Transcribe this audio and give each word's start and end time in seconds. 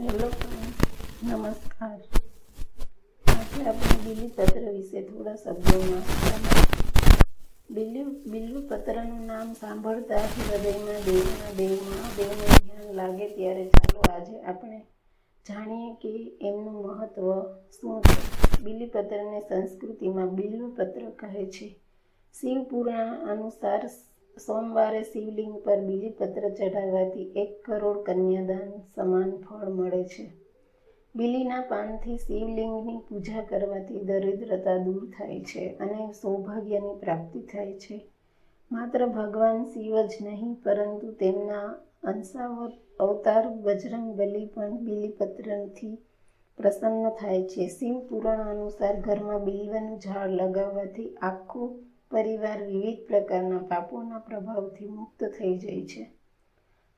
Hello 0.00 0.28
નમસ્કાર. 1.22 2.00
આજે 3.24 3.64
આપણે 3.64 3.96
બિલીપત્ર 4.04 4.64
વિશે 4.74 5.00
થોડા 5.02 5.34
શબ્દોમાં 5.34 6.04
બિલ્લી 7.70 8.04
બિલી 8.04 8.62
પત્રનું 8.68 9.26
નામ 9.26 9.48
સાંભળતા 9.52 10.22
જ 10.26 10.46
હૃદયમાં 10.46 11.02
દેવના 11.04 11.50
દેવમાં 11.56 12.08
દેવને 12.16 12.46
ધ્યાન 12.46 12.94
લાગે 12.94 13.26
ત્યારે 13.34 13.64
ચાલો 13.68 14.00
આજે 14.12 14.40
આપણે 14.42 14.78
જાણીએ 15.46 15.92
કે 16.02 16.12
એમનું 16.48 16.78
મહત્વ 16.86 17.28
શું 17.76 18.00
છે. 18.00 18.16
બિલીપત્રને 18.62 19.40
સંસ્કૃતિમાં 19.40 20.34
બિલ્વપત્ર 20.34 21.04
કહે 21.20 21.44
છે. 21.46 21.68
શિવ 22.34 22.62
પુરાણ 22.64 23.12
અનુસાર 23.26 23.82
સોમવારે 24.40 25.00
શિવલિંગ 25.04 25.54
પર 25.64 25.80
બીલીપત્ર 25.86 26.44
ચઢાવવાથી 26.50 27.26
એક 27.42 27.50
કરોડ 27.64 27.98
કન્યાદાન 28.06 28.70
સમાન 28.94 29.32
ફળ 29.42 29.72
મળે 29.78 30.02
છે. 30.12 30.24
બીલીના 31.14 31.64
પાનથી 31.70 32.18
શિવલિંગની 32.18 33.00
પૂજા 33.06 33.42
કરવાથી 33.48 34.02
દરિદ્રતા 34.08 34.78
દૂર 34.86 35.04
થાય 35.16 35.40
છે 35.50 35.64
અને 35.84 36.00
સૌભાગ્યની 36.12 37.00
પ્રાપ્તિ 37.02 37.40
થાય 37.52 37.76
છે. 37.78 37.96
માત્ર 38.70 39.00
ભગવાન 39.16 39.60
શિવ 39.72 39.94
જ 40.04 40.14
નહીં, 40.26 40.52
પરંતુ 40.64 41.08
તેમના 41.22 41.68
અંશાવત 42.04 42.74
અવતાર 43.00 43.44
બજરંગ 43.64 44.08
બલી 44.18 44.46
પણ 44.54 44.80
બીલીપત્રથી 44.86 45.96
પ્રસન્ન 46.58 47.06
થાય 47.20 47.42
છે. 47.52 47.68
શિવ 47.68 47.96
પુરાણ 48.08 48.42
અનુસાર 48.46 48.96
ઘરમાં 49.06 49.44
બિલ્વનું 49.44 49.94
ઝાડ 50.04 50.36
લગાવવાથી 50.40 51.10
આખો 51.22 51.62
પરિવાર 52.10 52.66
વિવિધ 52.66 53.08
પ્રકારના 53.08 53.58
પાપોના 53.58 54.18
પ્રભાવથી 54.18 54.86
મુક્ત 54.86 55.24
થઈ 55.24 55.58
જાય 55.58 55.86
છે. 55.86 56.10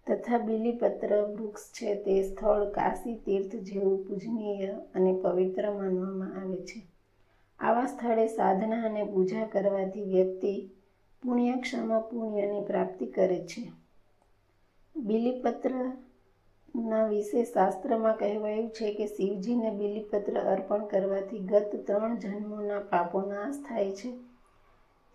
તથા 0.07 0.39
બિલીપત્ર, 0.39 1.23
વૃક્ષ 1.23 1.73
છે 1.73 1.95
તે 1.95 2.23
સ્થળ 2.23 2.71
કાશી 2.71 3.15
તીર્થ 3.15 3.57
જેવું 3.57 4.07
પૂજનીય 4.07 4.75
અને 4.95 5.19
પવિત્ર 5.23 5.71
માનવામાં 5.71 6.41
આવે 6.41 6.57
છે. 6.57 6.87
આવા 7.61 7.87
સ્થળે 7.87 8.27
સાધના 8.27 8.85
અને 8.85 9.05
પૂજા 9.05 9.47
કરવાથી 9.47 10.03
વ્યક્તિ 10.03 10.71
પુણ્યક્ષમા, 11.23 11.99
પુણ્યની 11.99 12.61
પ્રાપ્તિ 12.61 13.07
કરે 13.07 13.47
છે. 13.47 13.73
બિલીપત્રના 14.97 17.07
વિશે 17.07 17.45
શાસ્ત્રમાં 17.45 18.17
કહેવાયું 18.17 18.71
છે 18.71 18.95
કે 18.95 19.07
શિવજીને 19.07 19.71
બિલીપત્ર 19.71 20.41
અર્પણ 20.41 20.87
કરવાથી 20.87 21.39
ગત 21.39 21.87
ત્રણ 21.87 22.19
જન્મોના 22.19 22.79
પાપો 22.79 23.21
નાશ 23.21 23.55
થાય 23.69 23.91
છે. 23.91 24.15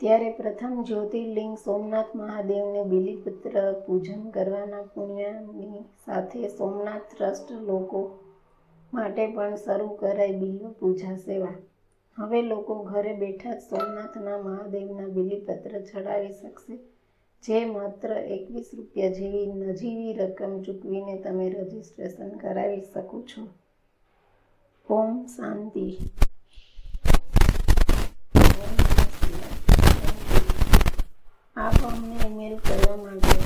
ત્યારે 0.01 0.29
પ્રથમ 0.31 0.73
જ્યોતિર્લિંગ 0.83 1.53
સોમનાથ 1.57 2.11
મહાદેવને 2.15 2.81
બિલીપત્ર 2.83 3.55
પૂજન 3.85 4.19
કરવાના 4.31 4.81
પુણ્યની 4.93 5.79
સાથે 6.05 6.41
સોમનાથ 6.49 7.07
ટ્રસ્ટ 7.13 7.49
લોકો 7.61 8.01
માટે 8.93 9.25
પણ 9.27 9.55
શરૂ 9.55 9.87
કરાઈ 9.95 10.35
બિલ્વ 10.35 10.67
પૂજા 10.79 11.15
સેવા. 11.15 11.55
હવે 12.17 12.41
લોકો 12.41 12.75
ઘરે 12.83 13.13
બેઠા 13.13 13.55
જ 13.55 13.63
સોમનાથના 13.63 14.37
મહાદેવના 14.37 15.07
બિલીપત્ર 15.07 15.73
ચડાવી 15.81 16.33
શકશે. 16.33 16.79
જે 17.43 17.65
માત્ર 17.65 18.11
એકવીસ 18.37 18.69
રૂપિયા 18.77 19.17
જેવી 19.17 19.45
નજીવી 19.55 20.13
રકમ 20.13 20.53
ચૂકવીને 20.61 21.17
તમે 21.17 21.49
રજીસ્ટ્રેશન 21.49 22.31
કરાવી 22.37 22.87
શકો 22.93 23.17
છો. 23.23 23.43
ઓમ 24.89 25.11
શાંતિ 25.27 25.87
આપ 31.57 31.77
અમને 31.85 32.17
ઈમેલ 32.25 32.55
કરવા 32.57 32.97
માટે 32.97 33.37